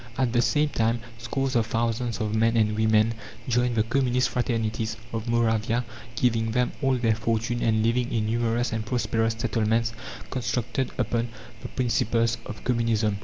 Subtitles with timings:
[0.17, 3.13] At the same time scores of thousands of men and women
[3.47, 5.85] joined the communist fraternities of Moravia,
[6.15, 9.93] giving them all their fortune and living in numerous and prosperous settlements
[10.31, 11.27] constructed upon
[11.61, 13.17] the principles of communism.